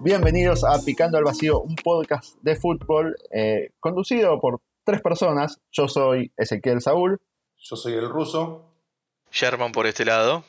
[0.00, 5.60] Bienvenidos a Picando al Vacío, un podcast de fútbol eh, conducido por tres personas.
[5.72, 7.20] Yo soy Ezequiel Saúl.
[7.56, 8.72] Yo soy el ruso.
[9.30, 10.44] Sherman por este lado.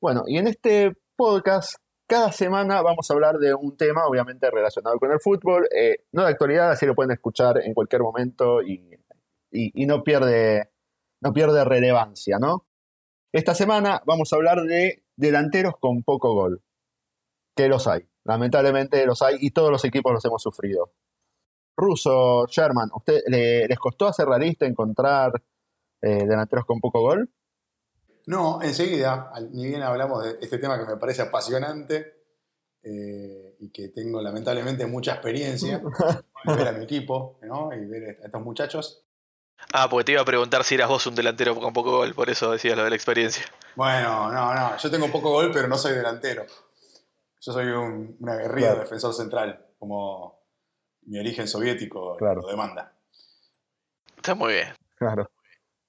[0.00, 4.98] Bueno, y en este podcast cada semana vamos a hablar de un tema obviamente relacionado
[4.98, 8.90] con el fútbol, eh, no de actualidad, así lo pueden escuchar en cualquier momento y,
[9.50, 10.72] y no, pierde,
[11.22, 12.66] no pierde relevancia, ¿no?
[13.34, 16.62] Esta semana vamos a hablar de delanteros con poco gol,
[17.56, 20.92] que los hay, lamentablemente los hay y todos los equipos los hemos sufrido.
[21.76, 25.32] Russo, Sherman, ¿usted, ¿les costó hacer la lista encontrar
[26.00, 27.28] eh, delanteros con poco gol?
[28.26, 32.26] No, enseguida, ni bien hablamos de este tema que me parece apasionante
[32.84, 35.82] eh, y que tengo lamentablemente mucha experiencia,
[36.44, 37.74] ver a mi equipo ¿no?
[37.74, 39.03] y ver a estos muchachos.
[39.72, 42.30] Ah, porque te iba a preguntar si eras vos un delantero con poco gol, por
[42.30, 43.44] eso decías lo de la experiencia.
[43.74, 46.46] Bueno, no, no, yo tengo poco gol, pero no soy delantero.
[47.40, 50.40] Yo soy un, un aguerrido defensor central, como
[51.02, 52.92] mi origen soviético lo demanda.
[54.16, 54.74] Está muy bien.
[54.96, 55.30] Claro.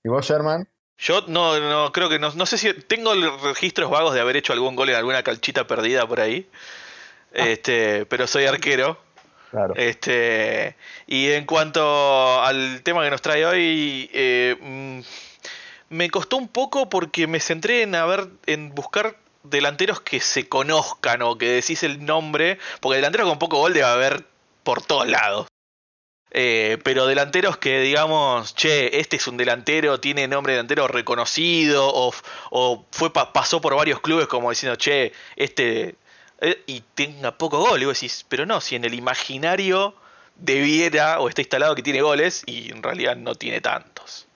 [0.04, 0.68] ¿Y vos, Sherman?
[0.98, 4.54] Yo no, no creo que no, no sé si tengo registros vagos de haber hecho
[4.54, 6.50] algún gol en alguna calchita perdida por ahí.
[7.34, 7.48] Ah.
[7.48, 8.98] Este, pero soy arquero.
[9.56, 9.74] Claro.
[9.78, 10.76] Este,
[11.08, 15.00] y en cuanto al tema que nos trae hoy, eh, mm,
[15.96, 21.22] me costó un poco porque me centré en ver, en buscar delanteros que se conozcan
[21.22, 24.26] o que decís el nombre, porque delanteros con poco gol debe haber
[24.64, 25.48] por todos lados.
[26.32, 31.90] Eh, pero delanteros que digamos, che, este es un delantero, tiene nombre de delantero reconocido,
[31.94, 35.96] o, fue pasó por varios clubes como diciendo, che, este.
[36.42, 37.82] Eh, y tenga poco gol.
[37.82, 39.96] Y vos decís, pero no, si en el imaginario
[40.36, 44.28] debiera o está instalado que tiene goles, y en realidad no tiene tantos.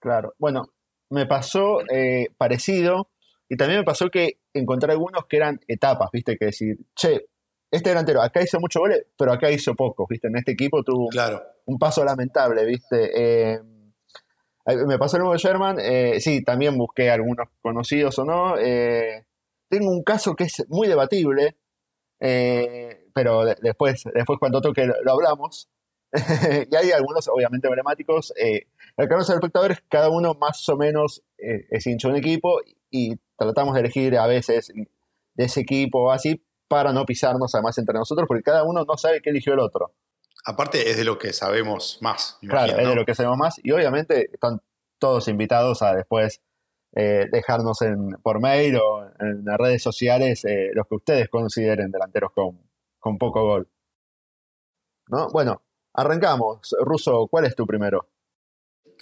[0.00, 0.72] Claro, bueno,
[1.10, 3.10] me pasó eh, parecido,
[3.48, 7.26] y también me pasó que encontré algunos que eran etapas, viste, que decir, che,
[7.70, 10.28] este delantero acá hizo muchos goles, pero acá hizo pocos, ¿viste?
[10.28, 11.08] En este equipo tuvo
[11.66, 13.10] un paso lamentable, ¿viste?
[13.14, 13.60] Eh,
[14.86, 18.58] me pasó el nuevo Sherman, eh, sí, también busqué algunos conocidos o no.
[18.58, 19.24] Eh,
[19.68, 21.56] tengo un caso que es muy debatible,
[22.18, 25.68] pero después, después cuando toque lo, hablamos.
[26.70, 28.32] y hay algunos, obviamente, emblemáticos.
[28.36, 33.16] el que los espectadores, cada uno más o menos es hincha de un equipo y
[33.36, 34.72] tratamos de elegir a veces
[35.34, 39.22] de ese equipo así, para no pisarnos además entre nosotros, porque cada uno no sabe
[39.22, 39.94] qué eligió el otro.
[40.44, 42.38] Aparte es de lo que sabemos más.
[42.40, 44.60] Claro, es de lo que sabemos más y obviamente están
[44.98, 46.42] todos invitados a después
[46.94, 51.90] eh, dejarnos en, por mail o en las redes sociales eh, los que ustedes consideren
[51.90, 52.60] delanteros con,
[52.98, 53.68] con poco gol.
[55.08, 55.28] ¿No?
[55.30, 55.62] Bueno,
[55.94, 56.74] arrancamos.
[56.80, 58.08] Ruso, ¿cuál es tu primero?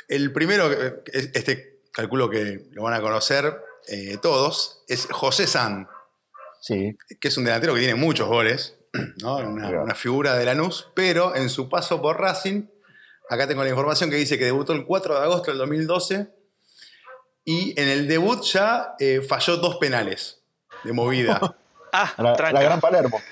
[0.08, 0.70] El primero,
[1.12, 5.88] este calculo que lo van a conocer eh, todos, es José San
[6.66, 8.78] que es un delantero que tiene muchos goles,
[9.24, 12.66] una, figura de Lanús, pero en su paso por Racing,
[13.28, 16.34] acá tengo la información que dice que debutó el 4 de agosto del 2012
[17.48, 20.42] y en el debut ya eh, falló dos penales
[20.82, 21.40] de movida.
[21.92, 23.22] ah, la, gran Palermo.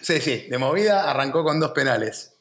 [0.00, 2.36] Sí, sí, de movida arrancó con dos penales.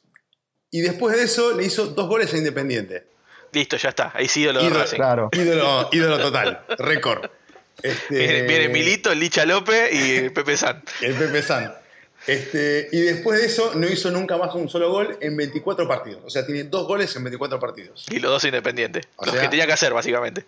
[0.70, 3.08] Y después de eso le hizo dos goles a Independiente.
[3.52, 4.12] Listo, ya está.
[4.14, 5.00] Ahí sí ídolo, Racing.
[5.32, 7.30] ídolo, ídolo total, récord.
[7.82, 10.84] Este, viene, Milito, Licha López y Pepe San.
[11.02, 11.74] el Pepe San.
[12.26, 16.22] Este, y después de eso no hizo nunca más un solo gol en 24 partidos.
[16.26, 18.06] O sea, tiene dos goles en 24 partidos.
[18.10, 19.08] Y los dos independientes.
[19.26, 20.46] Lo que tenía que hacer, básicamente.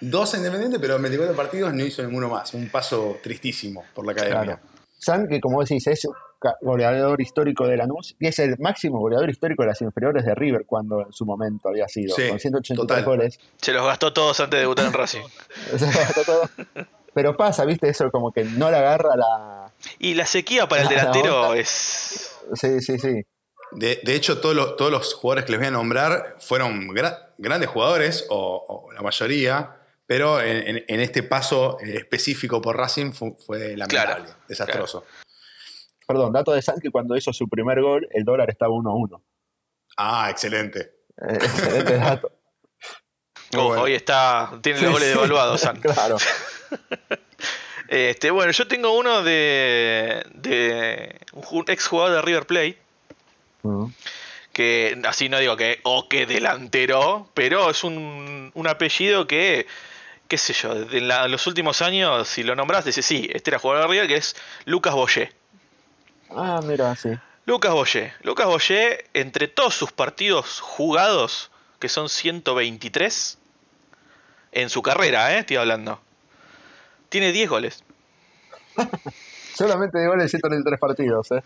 [0.00, 2.52] Dos independientes, pero en 24 partidos no hizo ninguno más.
[2.52, 4.60] Un paso tristísimo por la academia.
[4.98, 6.06] San, que como decís, es
[6.60, 10.64] goleador histórico de Lanús y es el máximo goleador histórico de las inferiores de River
[10.66, 13.38] cuando en su momento había sido, con 183 goles.
[13.56, 15.22] Se los gastó todos antes de debutar en Racing.
[15.76, 16.50] Se los gastó todos.
[17.16, 19.72] Pero pasa, viste, eso como que no le agarra la...
[19.98, 22.36] Y la sequía para el delantero es...
[22.52, 23.22] Sí, sí, sí.
[23.72, 26.88] De, hecho, todos los, todos los jugadores que les voy a nombrar fueron
[27.38, 29.76] grandes jugadores, o, la mayoría,
[30.06, 35.06] pero en, este paso específico por Racing fue, lamentable, desastroso.
[36.06, 39.22] Perdón, dato de San que cuando hizo su primer gol, el dólar estaba 1-1.
[39.96, 40.80] Ah, excelente.
[41.16, 42.30] Eh, excelente dato.
[43.56, 45.80] Hoy está, tiene los goles devaluados, San.
[45.80, 46.16] Claro.
[47.88, 52.78] este, bueno, yo tengo uno de, de un ex jugador de River Plate.
[53.62, 53.86] Mm.
[54.52, 59.66] Que así no digo que, o que delantero, pero es un, un apellido que,
[60.28, 63.86] qué sé yo, en, los últimos años, si lo nombras, dice sí, este era jugador
[63.86, 65.32] de River, que es Lucas Boyé.
[66.30, 67.10] Ah, mira, sí.
[67.44, 68.12] Lucas Boyé.
[68.22, 73.38] Lucas Boyé, entre todos sus partidos jugados, que son 123,
[74.52, 75.40] En su carrera, ¿eh?
[75.40, 76.00] Estoy hablando.
[77.08, 77.84] Tiene 10 goles.
[79.54, 81.42] Solamente de goles en tres partidos, ¿eh?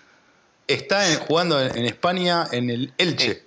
[0.67, 3.31] Está jugando en España en el Elche.
[3.31, 3.43] Eh,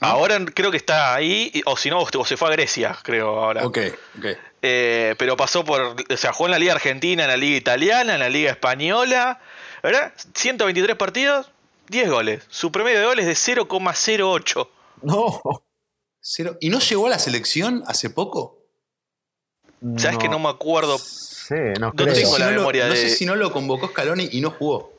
[0.00, 3.66] ahora creo que está ahí, o si no, se fue a Grecia, creo ahora.
[3.66, 3.78] Ok,
[4.18, 4.26] ok.
[4.62, 8.14] Eh, pero pasó por, o sea, jugó en la Liga Argentina, en la Liga Italiana,
[8.14, 9.40] en la Liga Española,
[9.82, 10.12] ¿verdad?
[10.34, 11.50] 123 partidos,
[11.88, 12.44] 10 goles.
[12.48, 14.68] Su promedio de goles es de 0,08.
[15.02, 15.40] No.
[16.20, 16.56] Cero.
[16.60, 18.55] ¿Y no llegó a la selección hace poco?
[19.96, 20.98] ¿Sabes que no me acuerdo?
[20.98, 24.50] Sí, no, no tengo la memoria No sé si no lo convocó Scaloni y no
[24.50, 24.92] jugó.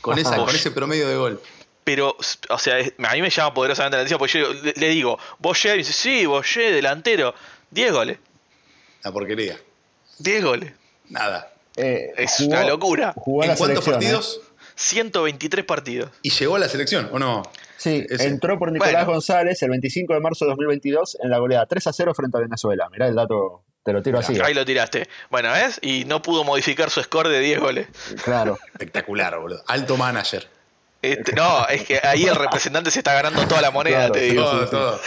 [0.00, 1.40] Con, esa, con ese promedio de gol.
[1.84, 2.16] Pero,
[2.48, 5.92] o sea, a mí me llama poderosamente la atención porque yo le, digo, Boye, dice,
[5.92, 7.34] sí, Boye, delantero,
[7.70, 8.18] 10 goles.
[9.02, 9.58] La porquería.
[10.18, 10.72] 10 goles.
[11.08, 11.52] Nada.
[11.76, 13.14] Eh, es una locura.
[13.16, 14.40] ¿En cuántos partidos?
[14.76, 16.10] 123 partidos.
[16.22, 17.42] ¿Y llegó a la selección o no?
[17.76, 21.86] Sí, entró por Nicolás González el 25 de marzo de 2022 en la goleada 3
[21.86, 22.88] a 0 frente a Venezuela.
[22.90, 24.40] Mirá el dato, te lo tiro así.
[24.42, 25.08] Ahí lo tiraste.
[25.30, 25.78] Bueno, ¿ves?
[25.82, 27.88] Y no pudo modificar su score de 10 goles.
[28.24, 28.58] Claro.
[28.72, 29.62] Espectacular, boludo.
[29.66, 30.48] Alto manager.
[31.02, 34.42] Este, no, es que ahí el representante se está ganando toda la moneda, te digo.
[34.42, 35.00] Todo, todo.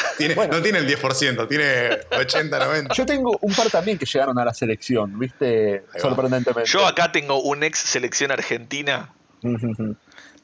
[0.51, 2.93] no tiene el 10%, tiene 80, 90.
[2.93, 5.85] Yo tengo un par también que llegaron a la selección, ¿viste?
[5.99, 6.69] Sorprendentemente.
[6.69, 9.11] Yo acá tengo un ex selección argentina.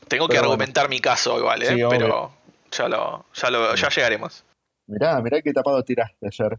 [0.07, 1.85] tengo que argumentar mi caso igual, ¿eh?
[1.87, 2.33] Pero
[2.71, 4.43] ya, lo, ya, lo, ya llegaremos.
[4.87, 6.57] Mirá, mirá qué tapado tiraste ayer.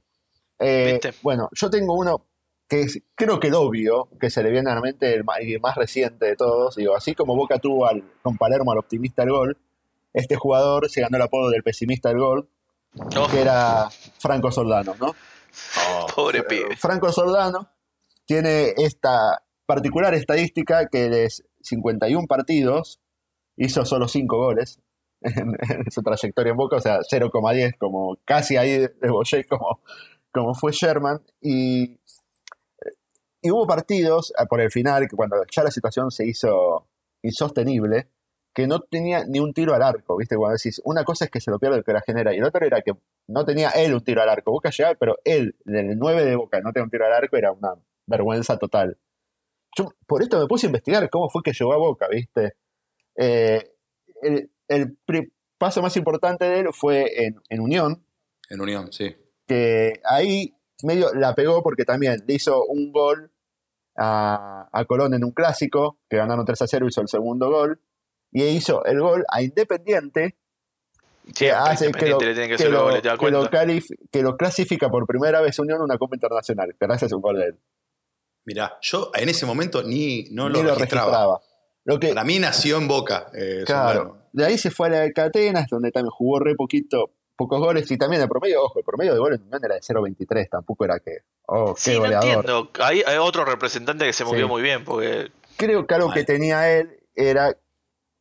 [0.59, 2.27] Eh, bueno, yo tengo uno
[2.69, 6.27] que creo que el obvio, que se le viene a la mente el más, reciente
[6.27, 9.59] de todos, digo, así como Boca tuvo al, con Palermo al optimista del gol,
[10.13, 12.49] este jugador se ganó el apodo del pesimista del gol,
[13.31, 15.09] que era Franco Soldano, ¿no?
[15.09, 16.77] Oh, pobre pibe.
[16.77, 17.69] Franco Soldano
[18.25, 21.29] tiene esta particular estadística que de
[21.63, 23.01] 51 partidos
[23.57, 24.81] hizo solo 5 goles
[25.21, 25.57] en,
[25.91, 29.81] su trayectoria en Boca, o sea, 0,10, como casi ahí de Boyer como,
[30.35, 31.99] como fue Sherman, y
[33.51, 36.89] hubo partidos eh, por el final, que cuando ya la situación se hizo
[37.23, 38.09] insostenible,
[38.53, 40.37] que no tenía ni un tiro al arco, ¿viste?
[40.37, 42.49] Cuando decís, una cosa es que se lo pierde el que la genera, y la
[42.49, 42.93] otra era que
[43.29, 44.53] no tenía él un tiro al arco.
[44.53, 47.53] Boca llegaba, pero él, el 9 de Boca, no tenía un tiro al arco, era
[47.53, 47.75] una
[48.07, 48.99] vergüenza total.
[49.77, 52.55] Yo por esto me puse a investigar cómo fue que llegó a Boca, ¿viste?
[53.17, 53.71] Eh,
[54.69, 54.99] el,
[55.59, 57.13] paso más importante de él fue
[57.49, 58.05] en Unión.
[58.51, 59.17] En Unión, sí.
[59.47, 63.31] Que ahí medio la pegó porque también le hizo un gol
[63.97, 67.81] a, Colón en un clásico, que ganaron 3 a 0, hizo el segundo gol,
[68.33, 70.37] y hizo el gol a Independiente,
[71.35, 76.75] que hace que lo, que, lo, clasifica por primera vez Unión en una Copa Internacional,
[76.79, 77.59] gracias a un gol de él.
[78.45, 81.41] Mirá, yo en ese momento ni no lo, registraba.
[81.85, 83.29] Lo que, Para mí nació en Boca.
[83.33, 87.13] Eh, claro, de ahí se fue a la de Catenas, donde también jugó re poquito
[87.37, 90.49] pocos goles y también el promedio, ojo, el promedio de goles en era de 0.23,
[90.49, 92.25] tampoco era que, oh, qué goleador.
[92.25, 95.31] entiendo, hay, otro representante que se movió muy bien, porque...
[95.57, 97.57] Creo que algo que tenía él era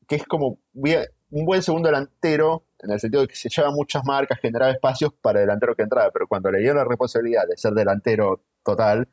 [0.07, 4.03] que es como un buen segundo delantero, en el sentido de que se lleva muchas
[4.05, 7.57] marcas, generaba espacios para el delantero que entraba, pero cuando le dio la responsabilidad de
[7.57, 9.07] ser delantero total...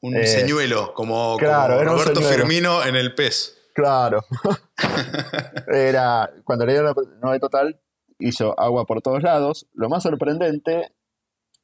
[0.00, 3.56] Un eh, señuelo, como, Roberto Firmino en el PES.
[3.74, 4.24] Claro.
[5.68, 7.80] era, cuando le dio la responsabilidad total,
[8.18, 9.66] hizo agua por todos lados.
[9.72, 10.92] Lo más sorprendente,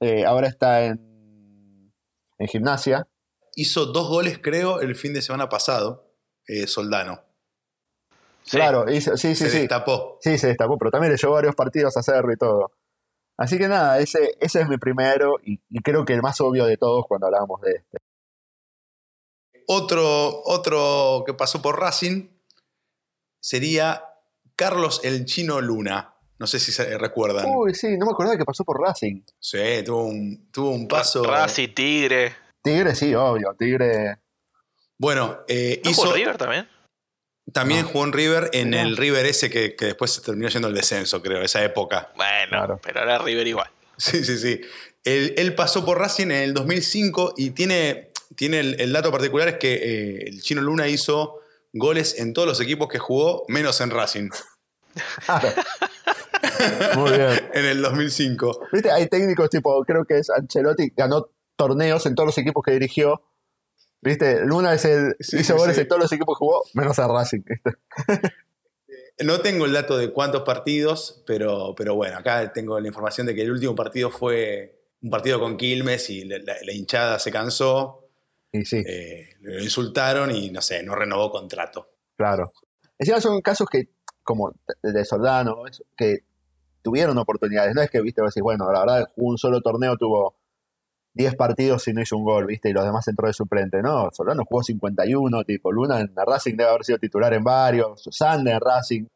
[0.01, 1.93] eh, ahora está en,
[2.39, 3.09] en gimnasia.
[3.55, 6.15] Hizo dos goles, creo, el fin de semana pasado,
[6.47, 7.23] eh, Soldano.
[8.51, 9.59] Claro, hizo, sí, sí, se sí.
[9.59, 10.19] destapó.
[10.21, 12.73] Sí, se destapó, pero también le llevó varios partidos a hacerlo y todo.
[13.37, 16.77] Así que nada, ese, ese es mi primero y, creo que el más obvio de
[16.77, 17.99] todos cuando hablábamos de este.
[19.67, 22.29] Otro, otro que pasó por Racing
[23.41, 24.05] sería
[24.57, 26.15] Carlos el Chino Luna.
[26.43, 27.47] No sé si se recuerdan.
[27.55, 29.23] Uy, sí, no me acordaba que pasó por Racing.
[29.39, 31.23] Sí, tuvo un, tuvo un paso.
[31.23, 32.35] Racing, Tigre.
[32.61, 33.55] Tigre, sí, obvio.
[33.57, 34.19] Tigre.
[34.99, 36.13] Bueno, eh, hizo.
[36.13, 36.69] River también?
[37.53, 41.23] También jugó en River, en el River ese que, después se terminó yendo el descenso,
[41.23, 42.11] creo, esa época.
[42.17, 43.71] Bueno, pero era River igual.
[43.97, 44.61] Sí, sí, sí.
[45.05, 49.75] Él, pasó por Racing en el 2005 y tiene, tiene el, dato particular es que
[49.75, 51.39] eh, el Chino Luna hizo
[51.73, 54.31] goles en todos los equipos que jugó, menos en Racing.
[56.97, 57.31] Muy bien.
[57.53, 58.69] en el 2005.
[58.73, 58.91] ¿Viste?
[58.91, 63.23] Hay técnicos tipo, creo que es Ancelotti, ganó torneos en todos los equipos que dirigió.
[64.01, 64.45] ¿Viste?
[64.45, 67.43] Luna es el, hizo goles en todos los equipos que jugó, menos a Racing.
[69.21, 73.35] No tengo el dato de cuántos partidos, pero, pero bueno, acá tengo la información de
[73.35, 78.09] que el último partido fue un partido con Quilmes y la, hinchada se cansó.
[78.51, 78.83] Y sí.
[78.87, 81.89] Eh, lo insultaron y no sé, no renovó contrato.
[82.17, 82.53] Claro.
[82.99, 83.91] Encima son casos que,
[84.23, 85.63] como de Soldano,
[85.97, 86.25] que
[86.83, 87.75] tuvieron oportunidades.
[87.75, 90.37] No es que, viste, decís, bueno, la verdad, un solo torneo tuvo
[91.15, 92.71] 10 partidos y no hizo un gol, ¿viste?
[92.71, 93.83] Y los demás entró de suplente.
[93.83, 98.55] No, Solano jugó 51, tipo, Luna en Racing debe haber sido titular en varios, Sander
[98.55, 99.07] en Racing.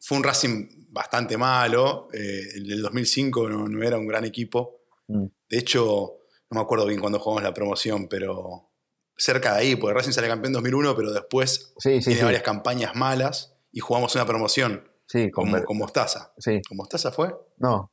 [0.00, 4.80] Fue un Racing bastante malo, eh, el del 2005 no, era un gran equipo.
[5.08, 5.26] Mm.
[5.48, 6.18] De hecho,
[6.50, 8.70] no me acuerdo bien cuándo jugamos la promoción, pero
[9.16, 13.56] cerca de ahí, porque Racing sale campeón en 2001, pero después tiene varias campañas malas
[13.70, 16.32] y jugamos una promoción sí, con, con, Mostaza.
[16.38, 16.60] Sí.
[16.66, 17.34] ¿Con Mostaza fue?
[17.58, 17.92] No.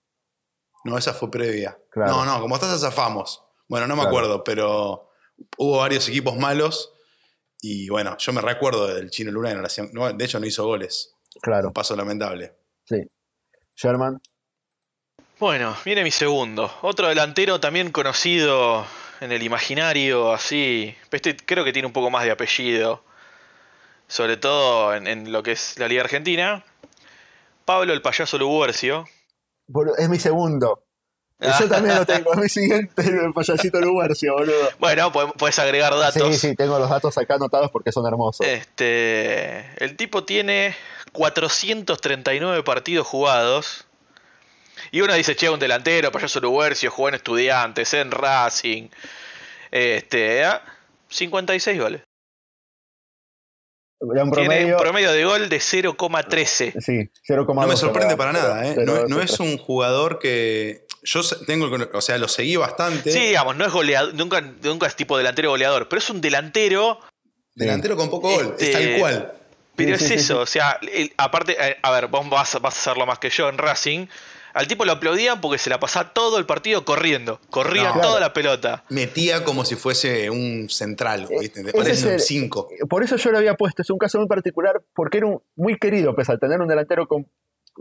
[0.84, 1.78] No, esa fue previa.
[1.96, 3.44] No, no, con Mostaza zafamos.
[3.68, 5.10] Bueno, no me acuerdo, pero
[5.58, 6.94] hubo varios equipos malos
[7.62, 9.62] y bueno, yo me recuerdo del Chino Luna
[9.94, 11.16] no, de hecho no hizo goles.
[11.42, 11.68] Claro.
[11.68, 12.54] Un paso lamentable.
[12.86, 12.98] Sí.
[13.76, 14.20] Sherman.
[15.40, 16.72] Bueno, viene mi segundo.
[16.82, 18.86] Otro delantero también conocido
[19.22, 20.96] en el imaginario, así.
[21.12, 23.04] Este creo que tiene un poco más de apellido.
[24.08, 26.66] Sobre todo en, lo que es la Liga Argentina.
[27.72, 29.06] Pablo el payaso Luguercio.
[29.98, 30.84] Es mi segundo.
[31.40, 34.70] Yo también lo tengo, es mi siguiente, el payasito Luguercio, boludo.
[34.78, 36.36] Bueno, puedes agregar datos.
[36.36, 38.46] Sí, sí, tengo los datos acá anotados porque son hermosos.
[38.46, 40.76] Este, el tipo tiene
[41.14, 43.88] 439 partidos jugados.
[44.92, 48.90] Y uno dice, che, un delantero, payaso Luguercio, jugó en Estudiantes, en Racing.
[49.72, 50.44] Este,
[51.08, 51.80] 56 ¿eh?
[51.80, 52.02] goles.
[54.02, 56.74] Un promedio, Tiene un promedio de gol de 0,13.
[56.82, 57.54] Sí, 0,2.
[57.54, 58.76] No me sorprende para nada, ¿eh?
[59.08, 60.88] no, es un jugador que.
[61.04, 63.12] Yo tengo, o sea, lo seguí bastante.
[63.12, 67.00] Sí, digamos, no es goleador, nunca, nunca es tipo delantero goleador, pero es un delantero.
[67.54, 69.34] Delantero con poco gol, es tal este, cual.
[69.76, 70.80] Pero es eso, o sea,
[71.18, 74.08] aparte, eh, a ver, vos vas, vas a hacerlo más que yo en Racing.
[74.54, 77.40] Al tipo lo aplaudían porque se la pasaba todo el partido corriendo.
[77.50, 78.84] Corría toda la pelota.
[78.90, 81.64] Metía como si fuese un central, eh, ¿viste?
[81.72, 82.70] Parece un 5.
[82.90, 83.82] Por eso yo lo había puesto.
[83.82, 87.08] Es un caso muy particular porque era un, muy querido, pese a tener un delantero
[87.08, 87.28] con,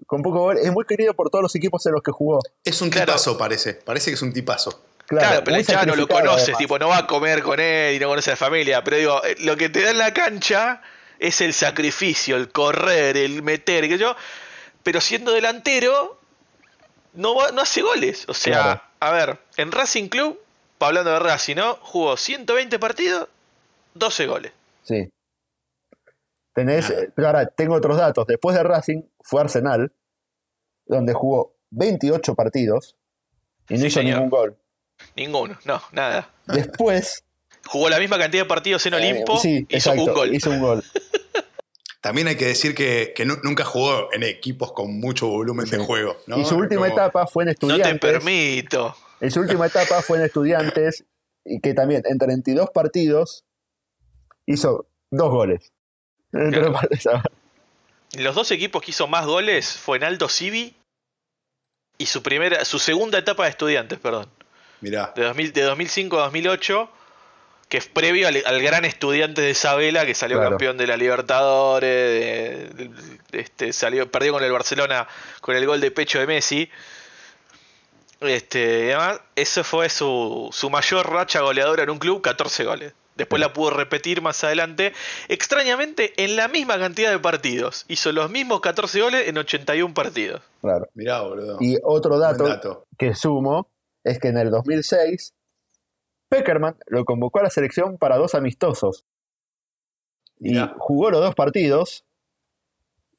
[0.07, 0.59] con poco gol.
[0.59, 2.41] Es muy querido por todos los equipos en los que jugó.
[2.65, 3.75] Es un tipazo, parece.
[3.75, 4.83] Parece que es un tipazo.
[5.07, 8.07] Claro, pero ya no lo conoces, tipo, no va a comer con él y no
[8.07, 8.85] conoce a la familia.
[8.85, 10.83] Pero digo, eh, lo que te da en la cancha
[11.19, 14.15] es el sacrificio, el correr, el meter, que yo.
[14.85, 16.20] Pero siendo delantero,
[17.15, 18.25] no, no hace goles.
[18.29, 20.41] O sea, a ver, en Racing Club,
[20.79, 21.77] hablando de Racing, ¿no?
[21.77, 23.29] Jugó 120 partidos,
[23.95, 24.53] 12 goles.
[24.83, 25.11] Sí.
[26.55, 28.27] Tenés, pero ahora tengo otros datos.
[28.27, 29.93] Después de Racing fue Arsenal,
[30.87, 32.97] donde jugó 28 partidos
[33.69, 34.57] y no hizo ningún gol.
[35.17, 36.31] Ninguno, no, nada.
[36.47, 37.25] Después.
[37.67, 40.35] Jugó la misma cantidad de partidos en Olimpo y hizo un gol.
[40.35, 40.85] Hizo un gol.
[42.01, 46.17] También hay que decir que, nunca jugó en equipos con mucho volumen de juego.
[46.27, 47.93] Y su última etapa fue en Estudiantes.
[47.93, 48.97] No te permito.
[49.21, 51.05] En su última etapa fue en Estudiantes,
[51.45, 53.45] y que también en 32 partidos
[54.47, 55.73] hizo dos goles.
[56.33, 60.77] Los dos equipos que hizo más goles fue en Aldo Civi
[61.99, 64.27] y su primera, su segunda etapa de Estudiantes, perdón.
[64.81, 65.13] Mirá.
[65.15, 66.91] De, de 2005 a 2008
[67.71, 72.69] que es previo al, gran estudiante de Isabela que salió campeón de la Libertadores,
[73.31, 75.07] este, salió, perdió con el Barcelona
[75.41, 76.69] con el gol de pecho de Messi.
[78.21, 82.93] Este, además, eso fue su, mayor racha goleadora en un club, 14 goles.
[83.15, 84.93] Después la pudo repetir más adelante.
[85.29, 87.85] Extrañamente, en la misma cantidad de partidos.
[87.87, 90.43] Hizo los mismos 14 goles en 81 partidos.
[90.61, 90.89] Claro.
[90.95, 91.57] Mirá, boludo.
[91.61, 92.85] Y otro dato.
[92.99, 93.69] que sumo
[94.03, 95.35] es que en el 2006
[96.31, 99.05] Peckerman lo convocó a la selección para dos amistosos.
[100.39, 102.07] Y jugó los dos partidos.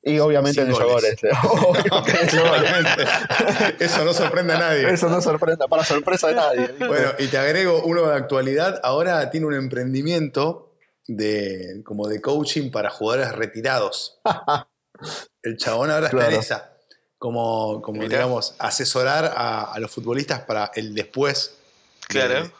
[0.01, 1.17] Y obviamente no goles.
[3.79, 4.91] Eso no sorprende a nadie.
[4.91, 6.73] Eso no sorprende, para sorpresa de nadie.
[6.79, 8.79] Bueno, y te agrego uno de actualidad.
[8.81, 10.73] Ahora tiene un emprendimiento
[11.07, 14.19] de, como de coaching para jugadores retirados.
[15.43, 16.71] El chabón ahora está en esa.
[17.19, 21.59] Como, como digamos, asesorar a, los futbolistas para el después.
[22.07, 22.51] Claro de,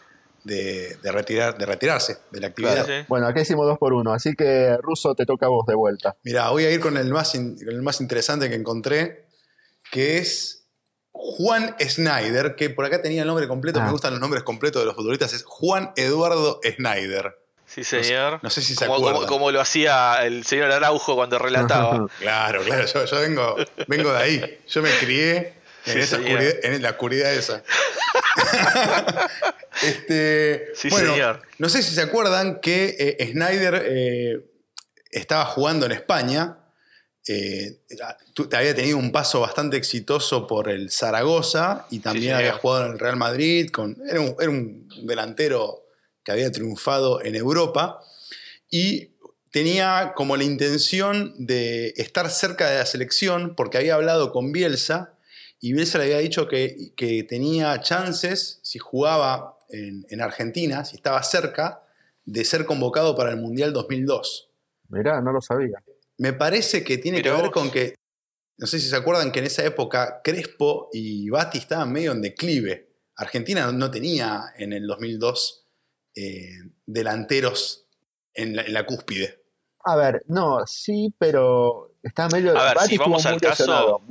[0.45, 3.05] retirar, de retirarse de la actividad.
[3.07, 6.15] Bueno, acá hicimos dos por uno, así que Russo te toca a vos de vuelta.
[6.23, 9.25] Mira, voy a ir con el más, el más interesante que encontré,
[9.91, 10.65] que es
[11.11, 13.91] Juan Snyder, que por acá tenía el nombre completo, me ah.
[13.91, 17.37] gustan los nombres completos de los futbolistas, es Juan Eduardo Snyder.
[17.65, 18.39] Sí, señor.
[18.43, 22.05] No sé, si se como, Como, lo hacía el señor Araujo cuando relataba.
[22.19, 23.55] claro, claro, yo, vengo,
[23.87, 24.59] vengo de ahí.
[24.67, 25.53] Yo me crié
[25.85, 27.63] en, esa en la oscuridad esa.
[29.83, 34.45] este, bueno, no sé si se acuerdan que eh, Snyder eh,
[35.11, 36.57] estaba jugando en España.
[37.27, 37.81] Eh,
[38.53, 42.99] había tenido un paso bastante exitoso por el Zaragoza y también había jugado en el
[42.99, 43.69] Real Madrid.
[43.69, 45.85] Con, era, un, delantero
[46.23, 48.01] que había triunfado en Europa
[48.69, 49.11] y
[49.51, 55.10] tenía como la intención de estar cerca de la selección porque había hablado con Bielsa
[55.63, 61.21] y Bielsa le había dicho que, que tenía chances si jugaba en, Argentina, si estaba
[61.23, 61.83] cerca
[62.25, 64.49] de ser convocado para el Mundial 2002.
[64.89, 65.83] Mirá, no lo sabía.
[66.17, 67.95] Me parece que tiene que ver con que,
[68.57, 72.21] no sé si se acuerdan que en esa época Crespo y Bati estaban medio en
[72.21, 72.89] declive.
[73.15, 75.67] Argentina no tenía en el 2002
[76.15, 77.87] eh, delanteros
[78.33, 79.43] en la, cúspide.
[79.83, 82.57] A ver, no, sí, pero está medio.
[82.57, 84.01] A ver, si vamos al caso,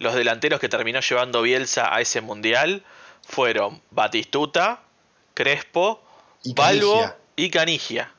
[0.00, 2.82] los delanteros que terminó llevando Bielsa a ese mundial
[3.22, 4.80] fueron Batistuta,
[5.34, 6.02] Crespo,
[6.42, 7.04] y Balbo
[7.36, 8.12] y Canigia.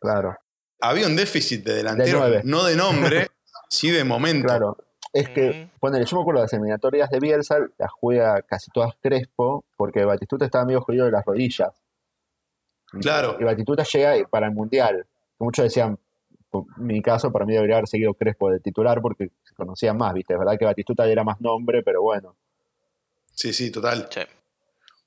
[0.00, 0.36] Claro.
[0.80, 3.28] Había un déficit de delanteros, no de nombre,
[3.70, 4.48] sí de momento.
[4.48, 4.76] Claro.
[5.12, 8.94] Es que, ponele, yo me acuerdo de las eliminatorias de Bielsa, las juega casi todas
[9.00, 11.70] Crespo, porque Batistuta estaba medio jodido de las rodillas.
[13.00, 13.36] Claro.
[13.38, 15.06] Y Batistuta llega para el Mundial.
[15.38, 15.98] Muchos decían,
[16.52, 20.14] en mi caso, para mí debería haber seguido Crespo de titular porque se conocían más,
[20.14, 20.32] ¿viste?
[20.32, 22.36] Es verdad que Batistuta era más nombre, pero bueno.
[23.34, 24.08] Sí, sí, total.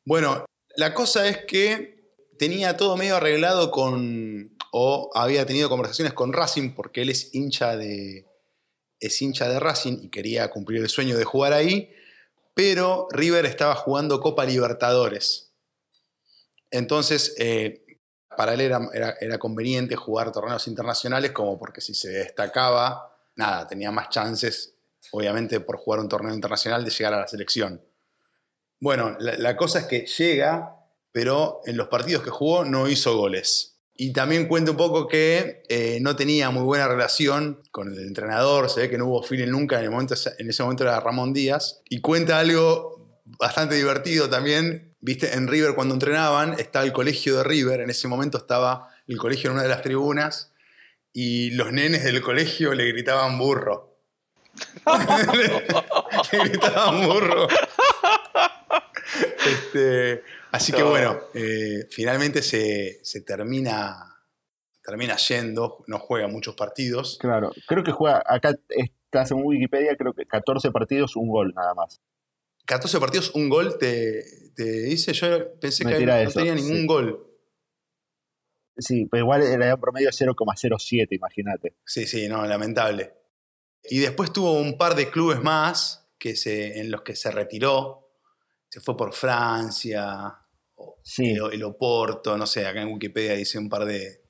[0.05, 6.33] Bueno, la cosa es que tenía todo medio arreglado con, o había tenido conversaciones con
[6.33, 8.25] Racing porque él es hincha de,
[8.99, 11.91] es hincha de Racing y quería cumplir el sueño de jugar ahí,
[12.53, 15.53] pero River estaba jugando Copa Libertadores.
[16.71, 17.85] Entonces, eh,
[18.35, 24.09] para él era, conveniente jugar torneos internacionales como porque si se destacaba, nada, tenía más
[24.09, 24.75] chances,
[25.11, 27.81] obviamente por jugar un torneo internacional, de llegar a la selección.
[28.79, 30.75] Bueno, la cosa es que llega,
[31.11, 33.75] pero en los partidos que jugó no hizo goles.
[33.97, 38.69] Y también cuenta un poco que eh, no tenía muy buena relación con el entrenador,
[38.69, 41.81] se ve que no hubo feeling nunca, en, en ese momento era Ramón Díaz.
[41.89, 47.43] Y cuenta algo bastante divertido también, viste, en River cuando entrenaban, estaba el colegio de
[47.45, 50.51] River, en ese momento estaba el colegio en una de las tribunas,
[51.17, 54.01] y los nenes del colegio le gritaban burro.
[55.33, 57.47] le, gritaban burro.
[59.47, 64.17] Este, Así que bueno, eh, finalmente se, termina,
[64.83, 67.17] termina yendo, no juega muchos partidos.
[67.21, 71.73] Claro, creo que juega, acá estás en Wikipedia, creo que 14 partidos, un gol nada
[71.75, 72.01] más.
[72.65, 74.25] 14 partidos, un gol, te,
[74.57, 77.34] dice, yo pensé que no tenía ningún gol.
[78.77, 81.75] Sí, pero igual era un promedio 0,07, imagínate.
[81.85, 83.13] Sí, sí, no, lamentable.
[83.83, 88.09] Y después tuvo un par de clubes más que se, en los que se retiró.
[88.69, 90.45] Se fue por Francia,
[91.01, 91.35] Sí.
[91.51, 94.21] El, Oporto, no sé, acá en Wikipedia dice un par de,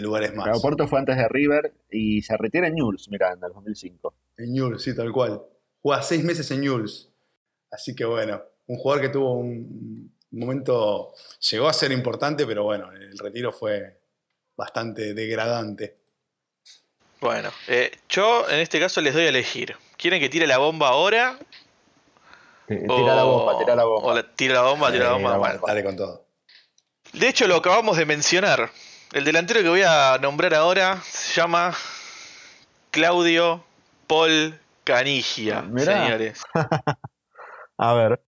[0.00, 0.46] lugares más.
[0.46, 4.14] El Oporto fue antes de River y se retira en Newell's, mirá, en el 2005.
[4.38, 5.42] En Newell's, sí, tal cual.
[5.82, 7.10] Juega seis meses en Newell's.
[7.70, 11.12] Así que bueno, un jugador que tuvo un momento,
[11.50, 14.00] llegó a ser importante, pero bueno, el retiro fue
[14.56, 15.96] bastante degradante.
[17.20, 19.76] Bueno, eh, yo en este caso les doy a elegir.
[19.96, 21.38] ¿Quieren que tire la bomba ahora
[22.70, 24.22] Tira la bomba, tira la bomba.
[24.36, 25.60] tira la bomba, tira la bomba.
[25.66, 26.24] dale con todo.
[27.12, 28.70] De hecho, lo acabamos de mencionar.
[29.12, 31.74] El delantero que voy a nombrar ahora se llama
[32.92, 33.64] Claudio
[34.06, 36.42] Paul Canigia, señores.
[37.76, 38.22] a ver.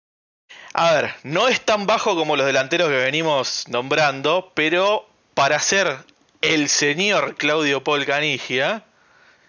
[0.75, 5.99] A ver, no es tan bajo como los delanteros que venimos nombrando, pero para ser
[6.41, 8.85] el señor Claudio Paul Canigia,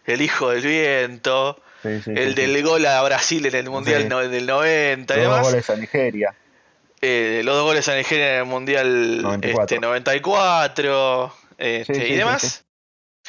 [0.06, 5.20] el hijo del viento, el del gol a Brasil en el Mundial del 90 y
[5.20, 5.40] demás.
[5.40, 6.36] Los goles a Nigeria.
[7.02, 12.64] Eh, los dos goles a Nigeria en el Mundial 94, este, este, y demás.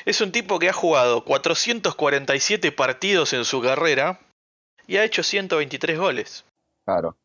[0.05, 4.21] Es un tipo que ha jugado 447 partidos en su carrera
[4.87, 6.45] y ha hecho 123 goles.
[6.85, 7.17] Claro.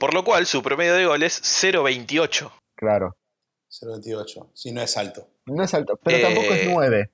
[0.00, 2.50] Por lo cual su promedio de goles 0.28.
[2.74, 3.14] Claro.
[3.70, 4.50] 0.28.
[4.54, 5.28] Sí, no es alto.
[5.44, 7.00] No es alto, pero tampoco es 9.
[7.00, 7.10] Eh,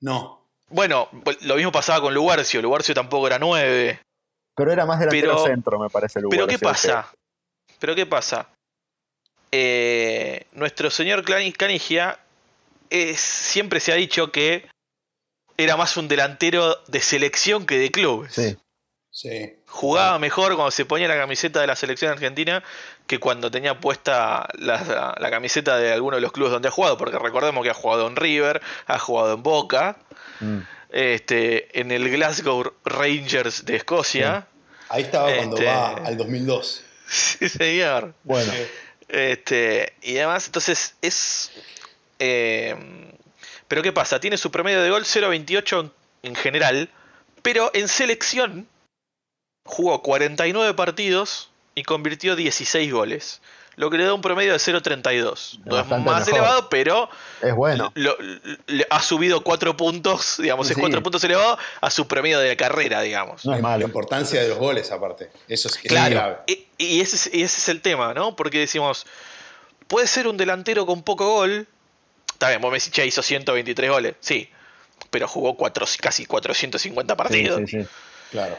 [0.00, 0.50] no.
[0.68, 1.08] Bueno,
[1.42, 2.60] lo mismo pasaba con Lugarcio.
[2.60, 4.00] Lugarcio tampoco era 9.
[4.56, 6.46] Pero era más delantero pero, centro, me parece, Lugarcio.
[6.46, 7.12] Pero ¿qué pasa?
[7.78, 8.48] Pero ¿qué pasa?
[9.52, 12.18] Eh, nuestro señor Canigia
[12.90, 14.68] es, siempre se ha dicho que
[15.56, 18.34] era más un delantero de selección que de clubes.
[18.34, 18.56] Sí.
[19.16, 19.54] Sí.
[19.66, 22.62] Jugaba mejor cuando se ponía la camiseta de la selección argentina
[23.06, 26.98] que cuando tenía puesta la, la, camiseta de alguno de los clubes donde ha jugado,
[26.98, 29.96] porque recordemos que ha jugado en River, ha jugado en Boca,
[30.40, 30.58] Mm.
[30.90, 34.46] Este, en el Glasgow Rangers de Escocia.
[34.88, 36.82] Ahí estaba cuando este, va al 2002.
[37.08, 38.14] Sí, señor.
[38.24, 38.52] Bueno.
[39.08, 41.52] Este, y además, entonces es.
[42.18, 42.74] Eh,
[43.68, 44.18] pero ¿qué pasa?
[44.18, 45.92] Tiene su promedio de gol 0.28
[46.24, 46.90] en general,
[47.42, 48.66] pero en selección
[49.66, 53.40] jugó 49 partidos y convirtió 16 goles
[53.76, 55.60] lo que le da un promedio de 0.32.
[55.64, 57.08] No es más elevado, pero
[57.42, 57.92] es bueno.
[58.90, 63.44] ha subido 4 puntos, digamos, es 4 puntos elevado a su promedio de carrera, digamos.
[63.44, 63.80] No es malo.
[63.80, 65.30] La importancia de los goles, aparte.
[65.46, 66.38] Eso es, claro, grave.
[66.78, 68.34] y, ese es, y ese es el tema, ¿no?
[68.34, 69.06] Porque decimos,
[69.88, 71.68] puede ser un delantero con poco gol.
[72.32, 74.14] Está bien, vos me decís, hizo 123 goles.
[74.20, 74.48] Sí,
[75.10, 77.60] pero jugó cuatro, casi 450 partidos.
[77.66, 77.88] Sí, sí,
[78.30, 78.56] Claro.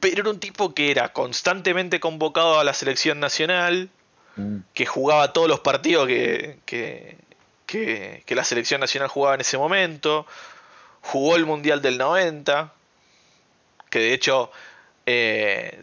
[0.00, 3.88] Pero era un tipo que era constantemente convocado a la selección nacional,
[4.36, 4.58] mm.
[4.74, 7.16] que jugaba todos los partidos que, que,
[7.66, 10.26] que, la selección nacional jugaba en ese momento.
[11.00, 12.72] Jugó el Mundial del 90,
[13.90, 14.50] que de hecho
[15.06, 15.80] eh,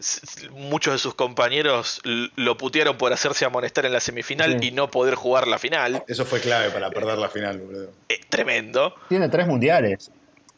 [0.50, 5.14] muchos de sus compañeros lo putearon por hacerse amonestar en la semifinal y no poder
[5.14, 6.04] jugar la final.
[6.06, 7.90] Eso fue clave para perder la final, boludo.
[8.10, 8.94] Eh, tremendo.
[9.08, 10.10] Tiene tres mundiales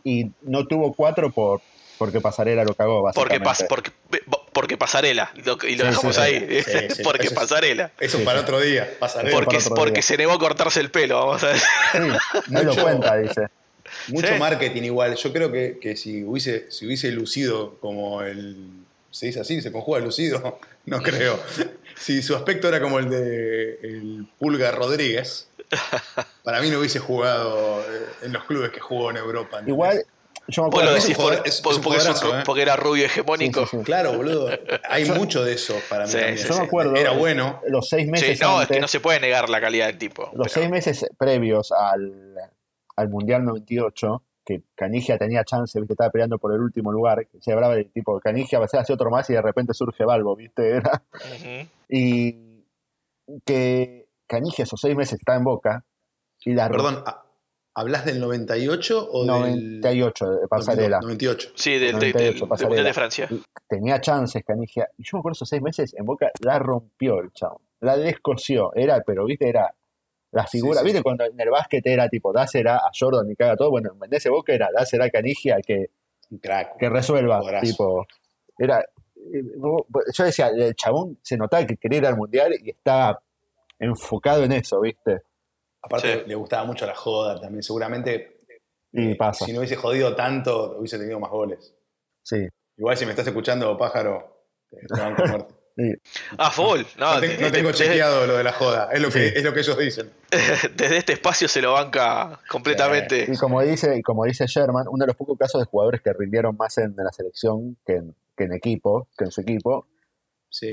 [0.03, 1.63] y no tuvo cuatro por
[1.99, 3.93] porque Pasarela lo cagó, Porque, porque,
[4.53, 6.63] porque Pasarela, y lo dejamos ahí.
[7.03, 7.93] porque Pasarela.
[7.99, 9.35] Eso para otro día, Pasarela.
[9.37, 12.19] Porque, porque se negó a cortarse el pelo, vamos a ver.
[12.49, 13.49] no lo cuenta, dice.
[14.09, 15.17] Mucho marketing igual.
[15.17, 18.57] Yo creo que, si, hubiese, si hubiese lucido como el.
[19.11, 19.63] ¿Se dice así?
[19.63, 20.59] ¿Se conjuga lucido?
[20.87, 21.41] No creo.
[21.97, 25.49] Si su aspecto era como el de el Pulga Rodríguez,
[26.45, 29.61] para mí no hubiese jugado eh, en los clubes que jugó en Europa.
[29.67, 30.07] Igual,
[30.49, 30.97] yo me acuerdo.
[32.45, 33.67] porque, era rubio hegemónico.
[33.85, 34.51] claro, boludo.
[34.89, 36.13] Hay mucho de eso para mí.
[36.13, 36.95] Yo me acuerdo.
[36.95, 37.61] Era bueno.
[37.67, 38.41] Los seis meses.
[38.41, 40.31] no, es que no se puede negar la calidad del tipo.
[40.35, 42.35] Los seis meses previos al,
[42.97, 45.95] al Mundial 98, que Canigia tenía chance, ¿viste?
[45.95, 48.81] estaba peleando por el último lugar, que se hablaba de tipo, Canigia va a ser
[48.81, 50.69] así otro más y de repente surge Balbo, ¿viste?
[50.77, 51.03] Era...
[51.89, 52.63] Y
[53.45, 55.85] que Canigia esos seis meses está en Boca.
[56.45, 57.03] Y la Perdón,
[57.77, 60.99] ¿hablas del 98 o 98, de Pasarela.
[61.03, 61.51] 98.
[61.55, 63.29] Sí, del 98, de, de, Francia.
[63.69, 64.89] tenía chances Canigia.
[64.97, 67.61] Y yo me acuerdo esos seis meses en Boca la rompió el chavo.
[67.81, 68.75] La descosió.
[68.75, 69.73] Era, pero viste, era
[70.33, 71.03] la figura, ¿viste?
[71.03, 74.31] Cuando en el básquet era tipo, dásela a Jordan y caga todo, bueno, en ese
[74.31, 75.91] boca era dásela a Canigia que,
[76.81, 77.41] que resuelva.
[77.61, 78.07] Tipo,
[78.59, 79.43] era, eh,
[80.15, 83.21] yo decía, el chabón se notaba que quería ir al mundial y estaba
[83.79, 85.23] enfocado en eso, ¿viste?
[85.87, 88.43] Aparte, le gustaba mucho la joda también, seguramente.
[88.93, 89.45] Y pasa.
[89.45, 91.75] Si no hubiese jodido tanto, hubiese tenido más goles.
[92.23, 92.49] Sí.
[92.77, 95.55] Igual si me estás escuchando, pájaro, te van a muerte.
[96.39, 96.81] Ah, full.
[96.99, 97.21] No,
[97.51, 98.89] tengo chequeado lo de la joda.
[98.93, 100.11] Es lo, que, es lo que ellos dicen.
[100.75, 103.27] Desde este espacio se lo banca completamente.
[103.31, 106.57] Y como dice, como dice Sherman, uno de los pocos casos de jugadores que rindieron
[106.57, 107.97] más en, la selección que
[108.39, 109.87] en, equipo, que en su equipo.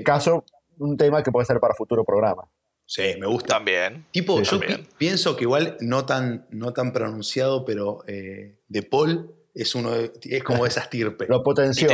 [0.05, 0.45] Caso,
[0.77, 2.49] un tema que puede ser para futuro programa.
[2.93, 3.55] Sí, me gusta.
[3.55, 4.05] También.
[4.11, 4.59] Tipo, yo
[4.99, 10.43] pienso que igual no tan, no tan pronunciado, pero eh, De Paul es uno es
[10.43, 11.27] como de esas tirpes.
[11.27, 11.89] Lo potenció.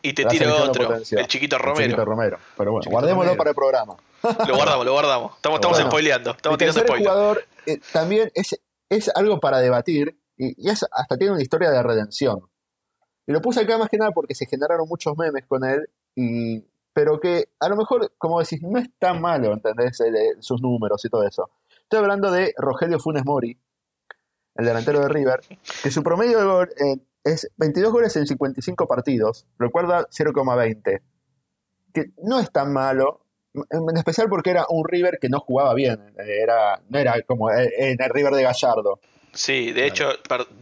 [0.00, 1.84] Y te tiro otro, el chiquito Romero.
[1.84, 2.38] El chiquito Romero.
[2.56, 3.96] Pero bueno, guardémoslo para el programa.
[4.22, 5.36] Lo guardamos, lo guardamos.
[5.36, 6.30] Estamos, estamos spoileando.
[6.30, 7.06] Estamos tirando spoiler.
[7.06, 8.58] jugador eh, también es,
[8.88, 12.40] es algo para debatir y, es, hasta tiene una historia de redención.
[13.26, 16.64] Y lo puse acá más que nada porque se generaron muchos memes con él, y,
[16.98, 20.02] pero que a lo mejor, como decís, no es tan malo, ¿entendés?
[20.40, 21.48] sus números y todo eso.
[21.84, 23.56] Estoy hablando de Rogelio Funes Mori,
[24.56, 25.38] el delantero de River,
[25.80, 31.00] que su promedio de gol en es 22 goles en 55 partidos, recuerda 0,20.
[31.94, 33.20] Que no es tan malo,
[33.54, 38.02] en especial porque era un River que no jugaba bien, era, no era como en
[38.02, 38.98] el River de Gallardo.
[39.38, 40.10] Sí, de hecho,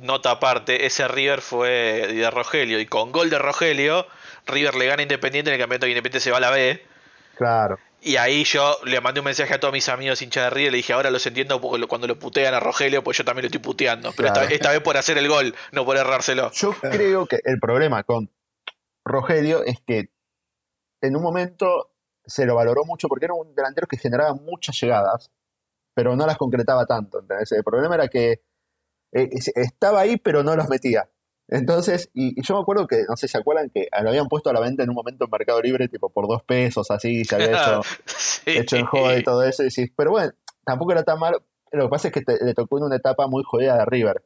[0.03, 4.07] nota aparte, ese River fue de Rogelio y con gol de Rogelio,
[4.47, 6.85] River le gana Independiente en el campeonato de Independiente se va a la B.
[7.39, 7.79] Claro.
[8.03, 10.71] Y ahí yo le mandé un mensaje a todos mis amigos hinchas de River y
[10.73, 13.47] le dije, ahora los entiendo porque cuando lo putean a Rogelio, pues yo también lo
[13.47, 14.12] estoy puteando.
[14.15, 16.51] Pero esta, vez por hacer el gol, no por errárselo.
[16.53, 18.31] Yo creo que el problema con
[19.07, 20.11] Rogelio es que
[21.01, 21.93] en un momento
[22.27, 25.31] se lo valoró mucho porque era un delantero que generaba muchas llegadas,
[25.95, 27.25] pero no las concretaba tanto.
[27.27, 28.43] El problema era que
[29.17, 31.09] eh, estaba ahí, pero no las metía.
[31.49, 34.51] Entonces, y, yo me acuerdo que, no sé si se acuerdan, que lo habían puesto
[34.51, 37.37] a la venta en un momento en Mercado Libre, tipo por dos pesos, así, se
[37.37, 37.81] había hecho,
[38.47, 39.63] hecho en joda y todo eso.
[39.63, 40.33] Y decís, pero bueno,
[40.65, 41.43] tampoco era tan malo.
[41.73, 44.25] Lo que pasa es que le tocó en una etapa muy jodida de River.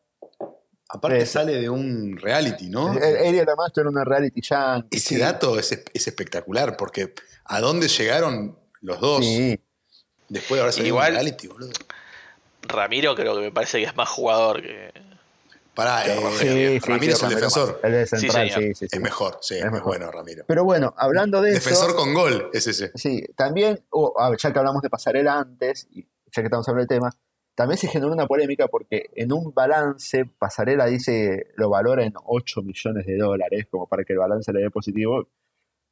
[0.92, 2.92] Aparte sale de un reality, ¿no?
[2.92, 4.96] Él era más en una reality yankee.
[4.96, 9.24] Ese dato es, espectacular, porque ¿a dónde llegaron los dos?
[10.28, 11.70] Después de haber salido Igual, un reality, boludo.
[12.72, 14.92] Ramiro creo que me parece que es más jugador que,
[15.74, 17.80] Pará, eh, Ramiro es el defensor.
[17.82, 19.84] El de central, sí, sí, Es mejor, sí, es, mejor.
[19.84, 20.44] bueno Ramiro.
[20.46, 22.90] Pero bueno, hablando de Defensor con gol, es ese.
[22.96, 23.80] Sí, también,
[24.38, 27.10] ya que hablamos de pasarela antes, y ya que estamos hablando del tema,
[27.54, 32.62] también se generó una polémica porque en un balance, Pasarela dice, lo valora en 8
[32.62, 35.28] millones de dólares, como para que el balance le dé positivo,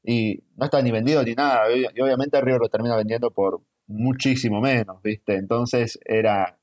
[0.02, 4.60] y no está ni vendido ni nada, y obviamente Río lo termina vendiendo por muchísimo
[4.60, 5.34] menos, ¿viste?
[5.34, 6.57] Entonces era,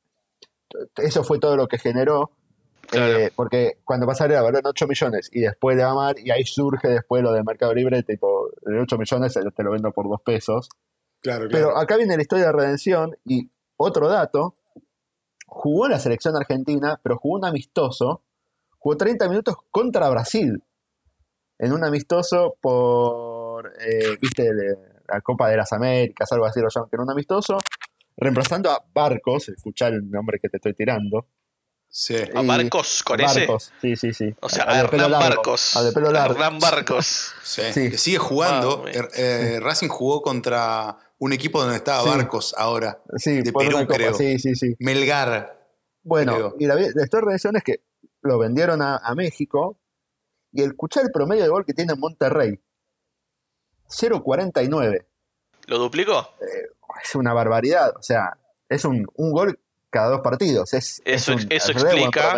[0.98, 2.32] eso fue todo lo que generó,
[2.92, 6.44] Eh, porque cuando vas a a valen 8 millones y después de amar, y ahí
[6.46, 10.22] surge después lo del Mercado Libre, tipo, de 8 millones te lo vendo por 2
[10.22, 10.70] pesos.
[11.20, 14.54] Claro, Pero acá viene la historia de redención y otro dato,
[15.48, 18.22] jugó en la selección argentina, pero jugó un amistoso,
[18.78, 20.62] jugó 30 minutos contra Brasil,
[21.58, 24.48] en un amistoso por, eh, viste,
[25.08, 27.58] la Copa de las Américas, algo así lo llaman, que era un amistoso,
[28.18, 31.28] reemplazando a Barcos, escuchar el nombre que te estoy tirando.
[31.88, 32.16] Sí.
[32.34, 34.36] A Barcos con Barcos, sí, sí, sí.
[34.42, 35.78] O sea, a, Hernán Barcos.
[35.78, 36.34] A de pelo largo.
[36.34, 37.34] Hernán Barcos.
[37.44, 37.62] sí.
[37.74, 38.86] Que sigue jugando.
[38.88, 43.02] Er, eh, Racing jugó contra un equipo donde estaba Barcos ahora.
[43.16, 44.14] Sí, de Perú, creo.
[44.14, 44.76] Sí, sí, sí.
[44.80, 45.56] Melgar.
[46.04, 47.82] Bueno, y la, la historia de es que
[48.22, 49.80] lo vendieron a, México
[50.52, 52.60] y el escuchar el promedio de gol que tiene en Monterrey.
[53.88, 55.06] 0.49.
[55.68, 56.20] ¿Lo duplicó?
[56.42, 57.94] Eh, es una barbaridad.
[57.98, 58.38] O sea,
[58.70, 59.60] es un, un gol
[59.96, 60.74] cada dos partidos.
[60.74, 62.36] Es, eso eso explica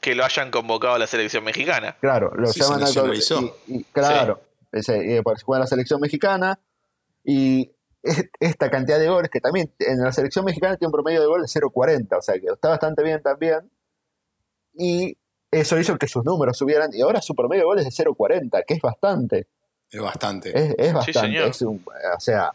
[0.00, 1.96] que lo hayan convocado a la selección mexicana.
[2.00, 2.88] Claro, lo llaman a
[3.68, 4.40] y, Claro,
[4.72, 6.58] ese, pues, juega la selección mexicana
[7.24, 7.70] y
[8.40, 11.52] esta cantidad de goles que también en la selección mexicana tiene un promedio de goles
[11.52, 13.70] de 0.40, o sea que está bastante bien también.
[14.74, 15.16] Y
[15.50, 18.64] eso hizo que sus números subieran y ahora su promedio de goles es de 0.40,
[18.66, 19.46] que es bastante.
[19.90, 20.74] Es bastante.
[20.76, 21.44] Es, bastante.
[21.44, 22.52] o sea,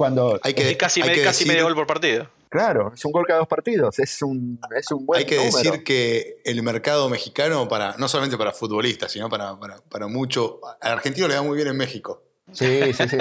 [0.00, 0.40] cuando...
[0.42, 2.26] Hay que, casi, casi medio gol por partido.
[2.48, 5.84] Claro, es un gol cada dos partidos, es un, es un buen Hay que decir
[5.84, 9.58] que el mercado mexicano, para no solamente para futbolistas, sino para,
[9.90, 10.58] para, mucho.
[10.80, 12.22] Al argentino le da muy bien en México.
[12.50, 13.18] Sí, sí, sí.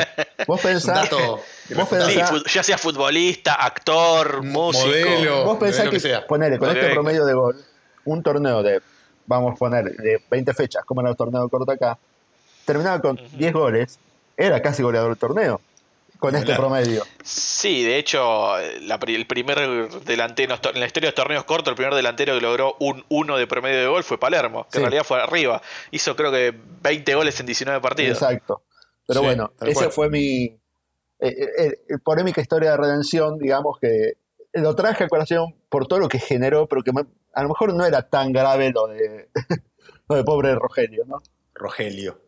[0.47, 1.09] Vos pensás.
[1.09, 1.91] vos
[2.49, 4.87] ya sea futbolista, actor, músico.
[4.87, 7.57] Modelo, vos pensás que, que ponele, con este promedio de gol,
[8.05, 8.81] un torneo de,
[9.25, 11.99] vamos a poner, de 20 fechas, como era el torneo de corta acá,
[12.63, 13.99] terminaba con 10 goles,
[14.37, 15.59] era casi goleador del torneo
[16.19, 17.03] con este promedio.
[17.23, 21.95] Sí, de hecho, el primer delantero en la historia de los torneos cortos, el primer
[21.95, 25.21] delantero que logró un 1 de promedio de gol fue Palermo, que en realidad fue
[25.21, 25.61] arriba.
[25.91, 28.21] Hizo creo que 20 goles en 19 partidos.
[28.21, 28.63] Exacto.
[29.07, 30.59] Pero bueno, esa fue mi eh,
[31.19, 34.13] eh, eh, polémica historia de redención, digamos que
[34.53, 36.91] lo traje a colación por todo lo que generó, pero que
[37.33, 39.29] a lo mejor no era tan grave lo de,
[40.09, 41.21] lo de pobre Rogelio, ¿no?
[41.53, 42.19] Rogelio.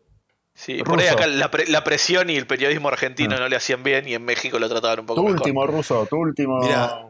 [0.54, 3.40] Sí, por ahí acá la, presión y el periodismo argentino ah.
[3.40, 6.16] no le hacían bien y en México lo trataban un poco tu último, Ruso, tu
[6.16, 6.60] último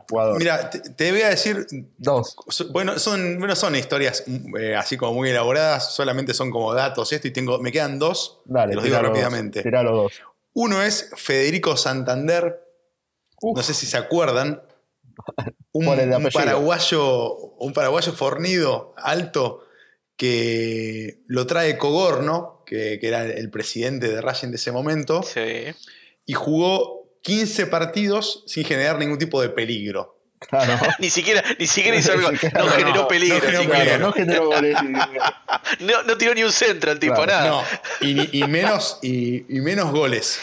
[0.09, 0.39] jugador.
[0.39, 1.67] Mira, te, voy a decir.
[1.99, 2.37] Dos.
[2.71, 4.25] Bueno, son, bueno, son historias
[4.59, 8.41] eh, así como muy elaboradas, solamente son como datos esto y tengo, me quedan dos.
[8.45, 9.63] Dale, los digo rápidamente.
[9.71, 10.13] los dos.
[10.55, 12.63] Uno es Federico Santander.
[13.43, 14.63] No sé si se acuerdan.
[15.75, 19.65] Un, un, paraguayo, un paraguayo fornido, alto,
[20.19, 25.23] que lo trae Cogorno, que, era el presidente de Racing de ese momento,
[26.27, 30.19] y jugó 15 partidos sin generar ningún tipo de peligro.
[30.99, 32.31] ni siquiera, ni siquiera hizo algo.
[32.31, 33.37] No, generó peligro.
[33.99, 34.77] No generó, goles.
[35.81, 37.49] no, tiró ni un centro el tipo, nada.
[37.49, 37.65] No,
[38.01, 40.41] y, menos, y, menos goles.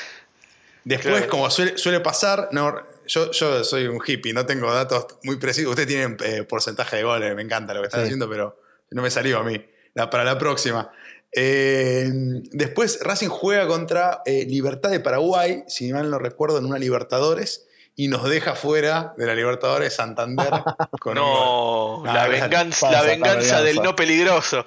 [0.83, 5.71] Después, como suele, pasar, no, yo, yo, soy un hippie, no tengo datos muy precisos.
[5.71, 8.59] Ustedes tienen eh, porcentaje de goles, me encanta lo que están haciendo, pero
[8.91, 9.63] no me salió a mí.
[9.93, 10.91] para la próxima.
[11.31, 12.11] Eh,
[12.51, 17.67] después Racing juega contra eh, Libertad de Paraguay, si mal no recuerdo, en una Libertadores.
[17.99, 20.47] Y nos deja fuera de la Libertadores Santander.
[21.01, 24.65] Con no, la, venganza, la venganza del no peligroso.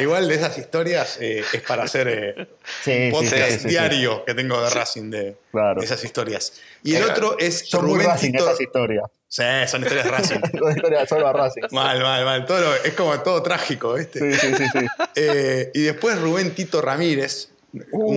[0.00, 2.48] igual de esas historias eh, es para hacer
[2.86, 5.36] un podcast diario que tengo de Racing de,
[5.82, 6.54] esas historias.
[6.82, 9.04] Y el otro es Son Rubén Racing esas historias.
[9.28, 10.40] Sí, son historias Racing.
[10.58, 11.62] son historias solo Racing.
[11.72, 12.46] Mal, mal, mal.
[12.46, 14.20] Todo es como todo trágico, ¿viste?
[14.20, 14.64] Sí, sí, sí.
[14.72, 14.86] sí.
[15.16, 17.50] Eh, y después Rubén Tito Ramírez.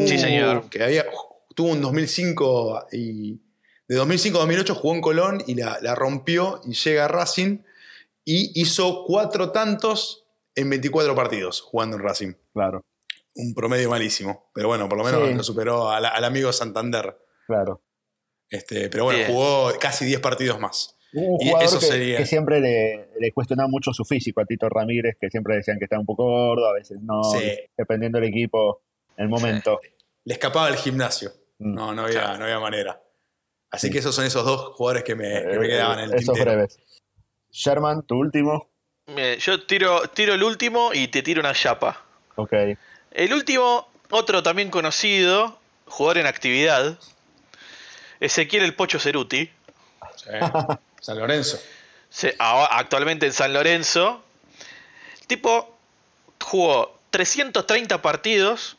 [0.06, 0.70] sí, señor.
[0.70, 1.06] Que había,
[1.54, 3.43] tuvo un 2005 y.
[3.88, 7.60] De 2005 a 2008 jugó en Colón y la, rompió y llega a Racing
[8.26, 12.34] y hizo cuatro tantos en 24 partidos jugando en Racing.
[12.54, 12.86] Claro.
[13.36, 14.50] Un promedio malísimo.
[14.54, 17.18] Pero bueno, por lo menos lo superó al, amigo Santander.
[17.46, 17.82] Claro.
[18.50, 20.96] Este, pero bueno, jugó casi 10 partidos más.
[21.14, 25.56] Un jugador que, siempre le, le, cuestionaba mucho su físico a Tito Ramírez, que siempre
[25.56, 27.22] decían que estaba un poco gordo, a veces no,
[27.78, 28.82] dependiendo del equipo,
[29.18, 29.80] el momento.
[30.26, 31.74] Le escapaba el gimnasio, mm.
[31.74, 33.00] no, no, había, no había manera.
[33.74, 36.40] Así que esos son esos dos jugadores que me, que me quedaban en el Esos
[36.40, 36.78] breves.
[37.52, 38.70] Sherman, tu último.
[39.40, 42.06] yo tiro, tiro el último y te tiro una chapa.
[42.36, 42.54] Ok.
[43.12, 45.58] El último, otro también conocido,
[45.88, 47.00] jugador en actividad,
[48.20, 49.50] Ezequiel el Pocho Ceruti.
[50.18, 50.30] Sí.
[51.02, 51.60] San Lorenzo.
[52.40, 54.24] actualmente en San Lorenzo.
[55.26, 55.76] tipo
[56.40, 58.78] jugó 330 partidos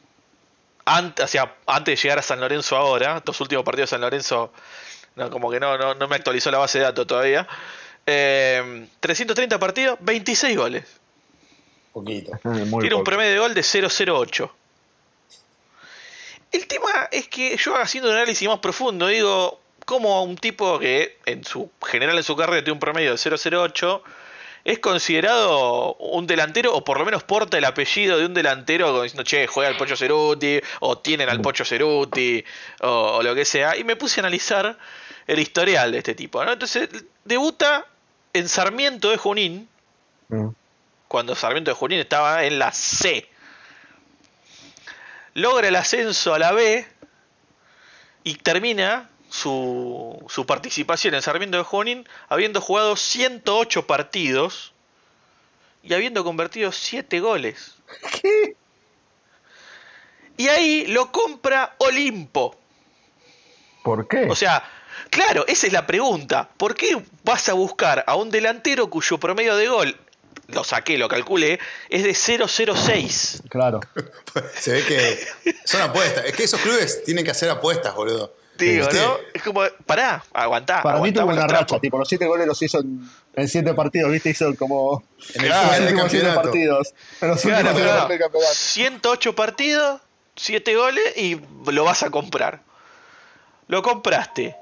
[0.85, 3.19] antes, antes de llegar a San Lorenzo ahora.
[3.19, 4.53] Estos últimos partidos de San Lorenzo,
[5.31, 7.47] como que no, no, me actualizó la base de datos todavía.
[8.05, 10.85] 330 eh, partidos, 26 goles.
[11.93, 12.33] Poquito.
[12.81, 14.51] Tiene un promedio de gol de 0.08.
[16.53, 21.19] El tema es que yo haciendo un análisis más profundo digo, como un tipo que
[21.27, 24.03] en su general en su carrera tiene un promedio de 0.08
[24.65, 29.03] es considerado un delantero, o por lo menos porta el apellido de un delantero, como
[29.03, 32.43] diciendo, che, juega al Pocho Ceruti, o tienen al Pocho Ceruti,
[32.81, 33.77] o, lo que sea.
[33.77, 34.79] Y me puse a analizar
[35.27, 36.43] el historial de este tipo.
[36.43, 36.53] ¿no?
[36.53, 36.89] Entonces,
[37.25, 37.87] debuta
[38.33, 39.69] en Sarmiento de Junín,
[40.29, 40.49] mm.
[41.09, 43.29] cuando Sarmiento de Junín estaba en la C.
[45.35, 46.87] Logra el ascenso a la B
[48.23, 54.73] y termina su, su participación en Sarmiento de Junín habiendo jugado 108 partidos
[55.83, 57.75] y habiendo convertido 7 goles.
[58.23, 58.55] ¿Qué?
[60.37, 62.57] Y ahí lo compra Olimpo.
[63.83, 64.29] ¿Por qué?
[64.31, 64.63] O sea,
[65.11, 66.49] claro, esa es la pregunta.
[66.57, 69.97] ¿Por qué vas a buscar a un delantero cuyo promedio de gol,
[70.47, 73.49] lo saqué, lo calculé, es de 0,06?
[73.49, 73.81] Claro.
[74.55, 75.27] Se ve que
[75.65, 76.25] son apuestas.
[76.25, 78.44] Es que esos clubes tienen que hacer apuestas, boludo.
[78.59, 79.17] Digo, ¿no?
[79.33, 80.83] Es como, pará, aguantá.
[80.83, 84.13] Para mí tuvo una racha, tipo, los siete goles los hizo en, en siete partidos,
[84.13, 84.31] ¿viste?
[84.31, 85.03] Hizo como.
[85.35, 86.43] En el final del campeonato.
[86.43, 86.95] partidos.
[87.21, 88.41] En los claro, claro.
[88.53, 90.01] 108 partidos,
[90.37, 92.63] 7 goles y lo vas a comprar.
[93.67, 94.57] Lo compraste.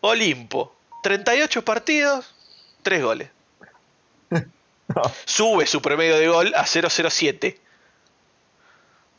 [0.00, 2.34] Olimpo, 38 partidos,
[2.82, 3.30] 3 goles.
[5.24, 7.58] Sube su promedio de gol a 007.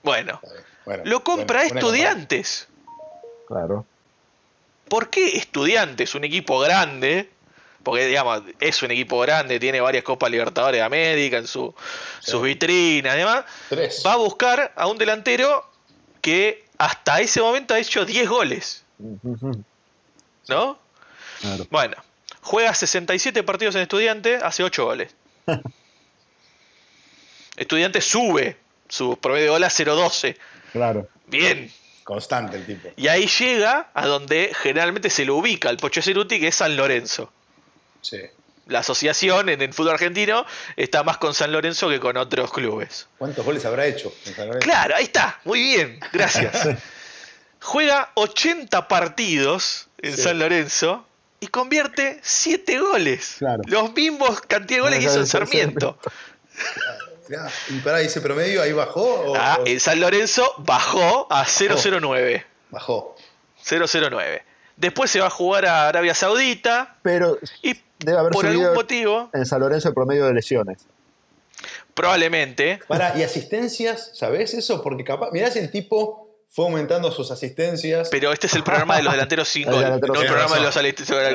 [0.03, 0.39] Bueno,
[0.85, 2.67] bueno lo compra Estudiantes.
[3.47, 3.85] Claro.
[4.89, 7.29] ¿Por qué Estudiantes, un equipo grande,
[7.83, 11.73] porque digamos, es un equipo grande, tiene varias Copas Libertadores de América en su,
[12.19, 13.45] sus vitrinas y demás,
[14.05, 15.69] va a buscar a un delantero
[16.21, 18.83] que hasta ese momento ha hecho 10 goles.
[20.49, 20.79] ¿No?
[21.69, 21.97] Bueno,
[22.41, 25.15] juega 67 partidos en Estudiante, hace 8 goles.
[27.57, 30.37] Estudiante sube su promedio de gol a 0-12.
[30.71, 31.07] Claro.
[31.25, 31.71] Bien,
[32.07, 32.89] Constante el tipo.
[32.95, 36.77] Y ahí llega a donde generalmente se lo ubica el Pocho Ceruti, que es San
[36.77, 37.33] Lorenzo.
[37.99, 38.21] Sí.
[38.67, 40.45] La asociación en el fútbol argentino
[40.77, 43.09] está más con San Lorenzo que con otros clubes.
[43.17, 44.13] ¿Cuántos goles habrá hecho?
[44.61, 45.41] Claro, ahí está.
[45.43, 46.69] Muy bien, gracias.
[47.61, 51.05] Juega 80 partidos en San Lorenzo
[51.41, 53.35] y convierte 7 goles.
[53.39, 53.63] Claro.
[53.65, 55.99] Los mismos cantidad de goles que hizo en Sarmiento.
[57.69, 59.33] y para ese promedio ahí bajó.
[59.35, 62.45] ah, en San Lorenzo bajó a 009.
[62.69, 63.15] Bajó.
[63.63, 64.43] 009.
[64.75, 66.97] Después se va a jugar a Arabia Saudita.
[67.01, 69.29] Pero y debe haber por algún motivo.
[69.33, 70.85] En San Lorenzo el promedio de lesiones.
[71.93, 72.79] Probablemente.
[72.87, 74.11] Para, ¿y asistencias?
[74.13, 74.83] ¿Sabes eso?
[74.83, 75.31] Porque capaz.
[75.31, 78.09] Mirá si el tipo fue aumentando sus asistencias.
[78.09, 80.73] Pero este es el programa de los delanteros sin gol, no el programa de los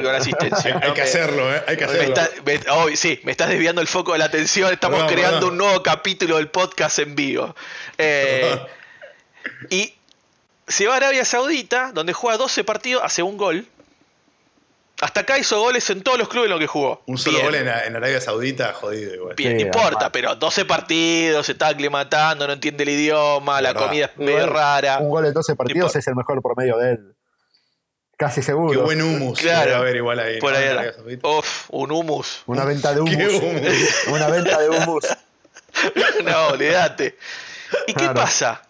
[0.03, 0.81] con asistencia.
[0.83, 1.62] Hay, que hacerlo, ¿eh?
[1.66, 2.16] Hay que hacerlo.
[2.94, 4.72] sí, me estás desviando el foco de la atención.
[4.72, 7.55] Estamos creando un nuevo capítulo del podcast en vivo.
[7.98, 8.59] Eh,
[9.70, 9.94] y
[10.66, 13.66] se va a Arabia Saudita, donde juega 12 partidos, hace un gol.
[15.02, 17.02] Hasta acá hizo goles en todos los clubes en los que jugó.
[17.06, 19.34] Un solo gol en, Arabia Saudita, jodido igual.
[19.34, 24.04] Bien, no importa, pero 12 partidos, se está aclimatando, no entiende el idioma, la comida
[24.04, 24.98] es medio rara.
[25.00, 27.16] Un gol en 12 partidos es el mejor promedio de él.
[28.16, 28.78] Casi seguro.
[28.78, 29.40] Qué buen humus.
[29.40, 29.74] Claro.
[29.74, 30.38] A ver, igual ahí.
[30.38, 30.68] Por ahí
[31.20, 32.44] Uf, un humus.
[32.46, 34.06] Una venta de humus.
[34.06, 35.04] Una venta de humus.
[36.24, 37.18] no, olvídate.
[37.88, 38.62] ¿Y qué pasa?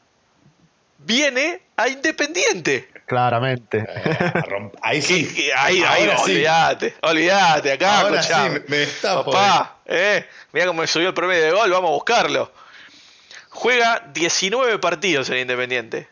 [0.96, 2.88] Viene a Independiente.
[3.12, 3.84] Claramente.
[3.86, 5.50] Eh, ahí sí.
[5.56, 8.32] ahí, ahí, olvídate, olvídate, acá, Ahora sí,
[8.68, 12.50] me está Papá, eh, mira cómo me subió el promedio de gol, vamos a buscarlo.
[13.50, 16.08] Juega 19 partidos en Independiente.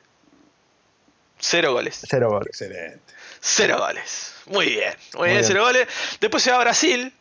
[1.38, 2.04] Cero goles.
[2.06, 2.48] Cero goles.
[2.48, 3.14] Excelente.
[3.40, 4.34] Cero goles.
[4.44, 5.88] Muy bien, muy, bien, cero goles.
[6.20, 7.14] Después se va a Brasil.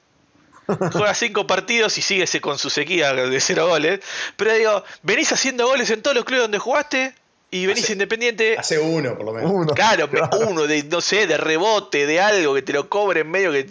[0.92, 4.02] Juega cinco partidos y sigue con su sequía de cero goles.
[4.36, 7.16] Pero digo, venís haciendo goles en todos los clubes donde jugaste
[7.52, 8.58] y venís independiente.
[8.58, 9.74] Hace uno, por lo menos.
[9.76, 10.10] Claro,
[10.48, 13.70] uno de, no sé, de rebote, de algo que te lo cobre en medio, que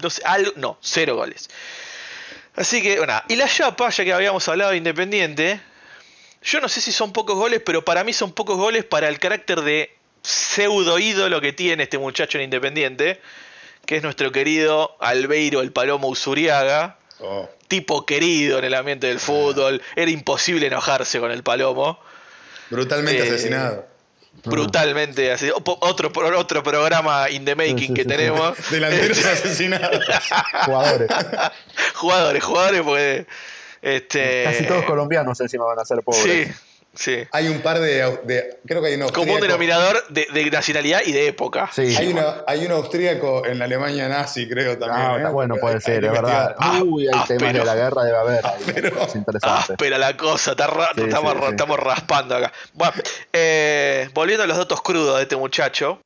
[0.00, 1.50] no sé, algo, no, cero goles.
[2.54, 5.60] Así que, bueno, y la Chapa, ya que habíamos hablado de Independiente,
[6.42, 9.18] yo no sé si son pocos goles, pero para mí son pocos goles para el
[9.18, 13.20] carácter de pseudo ídolo que tiene este muchacho en Independiente,
[13.86, 16.98] que es nuestro querido Albeiro el Palomo Usuriaga.
[17.20, 17.48] Oh.
[17.68, 21.98] Tipo querido en el ambiente del fútbol, era imposible enojarse con el Palomo.
[22.72, 23.86] Brutalmente eh, asesinado.
[24.44, 25.62] Brutalmente asesinado.
[25.80, 28.56] Otro, otro programa in the making que tenemos.
[28.70, 30.04] Delanteros este, asesinados.
[30.64, 31.08] jugadores.
[31.94, 33.26] jugadores, jugadores, porque.
[33.82, 34.44] Este...
[34.44, 36.48] Casi todos colombianos encima van a ser pobres.
[36.48, 36.54] Sí.
[36.94, 37.26] Sí.
[37.32, 41.26] Hay un par de, creo que hay un Como un denominador de, nacionalidad y de
[41.26, 41.70] época.
[41.72, 41.96] Sí.
[41.96, 45.06] Hay, una, hay un austríaco en la Alemania nazi, creo también.
[45.06, 45.32] Ah, ¿eh?
[45.32, 46.54] bueno, puede ser, es verdad.
[46.58, 48.44] Ah, Uy, hay temas de la guerra, debe haber.
[48.74, 49.74] pero, es interesante.
[49.78, 52.52] Pero la cosa, estamos, estamos, raspando acá.
[52.74, 52.92] Bueno,
[53.32, 55.98] eh, volviendo a los datos crudos de este muchacho.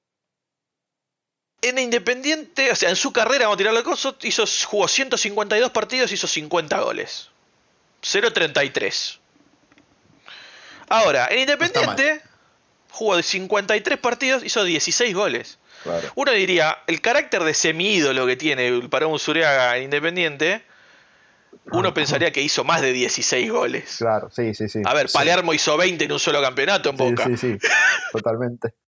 [1.63, 5.71] En Independiente, o sea, en su carrera, vamos a tirar la cosa, hizo, jugó 152
[5.71, 7.31] partidos, hizo 50 goles.
[8.03, 9.19] 0.33.
[10.89, 12.23] Ahora, en Independiente
[12.91, 15.59] jugó de 53 partidos, hizo 16 goles.
[16.15, 20.63] Uno diría, el carácter de semi-ídolo que tiene para un Zuriaga Independiente,
[21.71, 23.97] uno pensaría que hizo más de 16 goles.
[23.99, 24.83] Claro, sí, sí, sí.
[24.85, 27.25] A ver, Palermo hizo 20 en un solo campeonato en Boca.
[27.25, 27.69] Sí, sí, sí,
[28.13, 28.75] totalmente.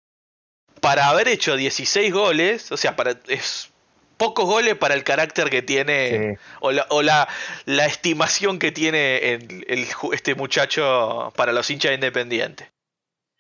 [0.81, 3.71] para haber hecho 16 goles, o sea, para, es
[4.17, 7.29] pocos goles para el carácter que tiene o, la,
[7.65, 12.69] la, estimación que tiene el, este muchacho para los hinchas independientes.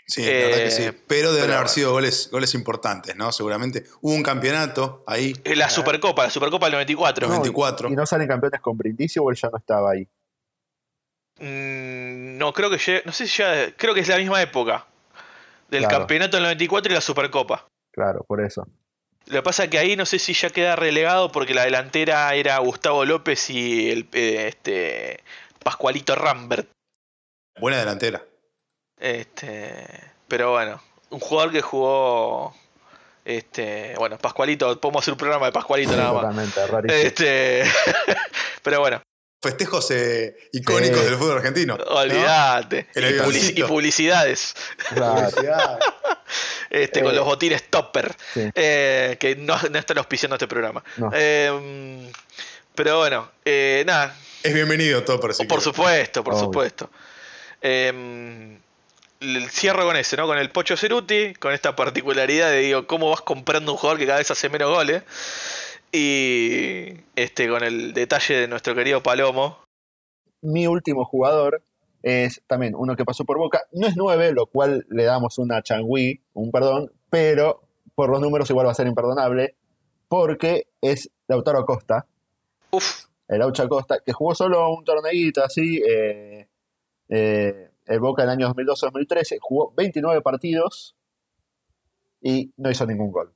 [0.07, 0.83] Sí, la verdad que sí.
[0.85, 3.33] Eh, pero deben haber sido goles, goles importantes, ¿no?
[3.33, 3.85] Seguramente.
[4.01, 5.35] Hubo un campeonato ahí.
[5.45, 7.27] La Supercopa, la Supercopa del 94.
[7.27, 7.89] 94.
[7.91, 10.09] ¿Y no salen campeones con Brindisi o él ya no estaba ahí?
[11.41, 14.87] Mm, no, creo que ya, no sé si ya, creo que es la misma época.
[15.69, 17.67] Del campeonato del 94 y la Supercopa.
[17.91, 18.65] Claro, por eso.
[19.27, 22.33] Lo que pasa es que ahí no sé si ya queda relegado porque la delantera
[22.35, 25.25] era Gustavo López y el eh, este
[25.63, 26.69] Pascualito Rambert.
[27.59, 28.23] Buena delantera.
[28.99, 29.87] Este,
[30.29, 32.55] pero bueno, un jugador que jugó
[33.27, 36.55] este, bueno, Pascualito, podemos hacer un programa de Pascualito nada más.
[36.89, 37.65] Este,
[38.63, 39.03] pero bueno.
[39.43, 41.75] Festejos eh, icónicos del fútbol argentino.
[41.75, 42.87] Olvídate.
[43.57, 44.55] Y, publicidades.
[46.83, 48.15] Este, con eh, los botines topper.
[48.55, 50.83] Eh, que no, no, están auspiciando este programa.
[51.13, 52.11] Em,
[52.75, 53.31] pero bueno,
[53.85, 54.17] nada.
[54.43, 55.33] Es bienvenido Topper.
[55.49, 56.91] por supuesto, por supuesto.
[57.63, 58.59] Eh,
[59.51, 60.27] cierro con ese, ¿no?
[60.27, 64.07] Con el Pocho Ceruti, con esta particularidad de, digo, cómo vas comprando un jugador que
[64.07, 65.03] cada vez hace menos goles.
[65.93, 69.65] Y este con el detalle de nuestro querido Palomo.
[70.43, 71.63] Mi último jugador
[72.07, 73.63] es también uno que pasó por Boca.
[73.73, 77.63] No es 9, lo cual le damos una changui, un perdón, pero
[77.97, 79.57] por los números igual va a ser imperdonable,
[80.07, 82.07] porque es Lautaro Acosta.
[82.71, 83.07] Uf.
[83.27, 85.83] El Aucha Acosta, que jugó solo un torneito así.
[85.85, 86.47] Eh,
[87.09, 90.95] eh, el Boca en el año 2012-2013 jugó 29 partidos
[92.23, 93.35] y no hizo ningún gol.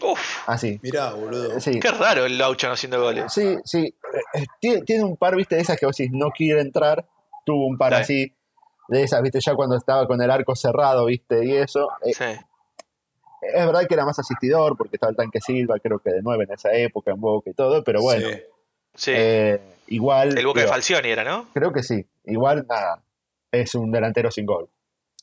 [0.00, 0.48] Uf.
[0.48, 0.78] Así.
[0.84, 1.50] Mirá, boludo.
[1.58, 3.32] Qué raro el Laucha no haciendo goles.
[3.32, 3.92] Sí, sí.
[4.34, 7.08] Eh, eh, tiene, un par, viste, de esas que vos decís, no quiere entrar.
[7.44, 8.34] Tuvo un par así,
[8.88, 11.88] de esas, viste, ya cuando estaba con el arco cerrado, viste, y eso.
[12.04, 12.24] Eh, sí.
[13.42, 16.44] Es verdad que era más asistidor, porque estaba el tanque Silva, creo que de 9
[16.44, 18.28] en esa época, en Boca y todo, pero bueno.
[18.94, 19.12] Sí.
[19.88, 20.38] igual.
[20.38, 21.48] El Boca de Falcioni era, ¿no?
[21.52, 22.06] Creo que sí.
[22.24, 23.02] Igual, nada
[23.62, 24.68] es un delantero sin gol.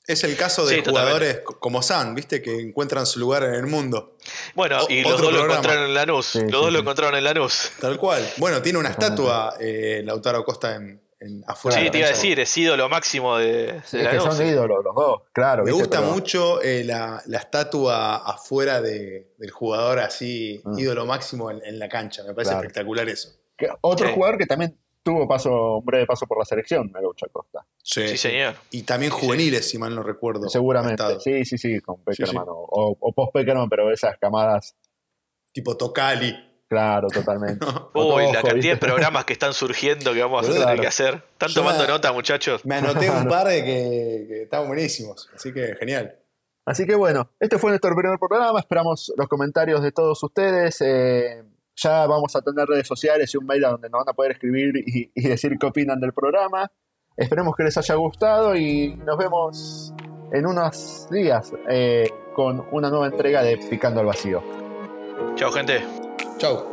[0.08, 2.42] Es el caso de jugadores como San, ¿viste?
[2.42, 4.18] Que encuentran su lugar en el mundo.
[4.56, 6.36] Bueno, y los dos lo encontraron en Lanús.
[6.36, 7.72] los dos lo encontraron en Lanús.
[7.80, 8.28] Tal cual.
[8.38, 11.02] Bueno, tiene una estatua eh, Lautaro Costa en,
[11.46, 11.80] afuera.
[11.80, 15.22] Sí, te iba a decir, es ídolo máximo de, de que son ídolos los dos,
[15.32, 15.64] claro.
[15.64, 20.80] Me gusta mucho eh, la, estatua afuera de, del jugador así, mm.
[20.80, 22.24] ídolo máximo en, la cancha.
[22.24, 23.30] Me parece espectacular eso.
[23.82, 27.66] otro jugador que también tuvo paso, un breve paso por la selección, Melucha Costa.
[27.84, 28.56] Sí, señor.
[28.72, 30.50] Y también juveniles, si mal no recuerdo.
[30.50, 34.76] Seguramente, sí, sí, sí, con Peckerman o, o post-Peckerman, pero esas camadas.
[35.54, 36.51] Tipo Tocali.
[36.72, 37.66] Claro, totalmente.
[37.94, 41.22] Uy, la cantidad de programas que están surgiendo que vamos a tener que hacer.
[41.34, 42.66] ¿Están tomando nota, muchachos?
[42.66, 46.16] Me anoté un par de que, que estaban buenísimos, así que genial.
[46.66, 48.58] Así que bueno, este fue nuestro primer programa.
[48.58, 50.80] Esperamos los comentarios de todos ustedes.
[50.80, 51.44] Eh,
[51.76, 54.32] ya vamos a tener redes sociales y un mail a donde nos van a poder
[54.32, 56.72] escribir y, decir qué opinan del programa.
[57.18, 59.94] Esperemos que les haya gustado y nos vemos
[60.32, 64.42] en unos días eh, con una nueva entrega de Picando al Vacío.
[65.36, 66.01] Chao, gente.
[66.42, 66.71] Chao.